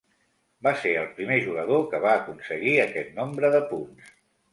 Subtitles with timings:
[0.67, 4.09] Va ser el primer jugador que va aconseguir aquest nombre de punts.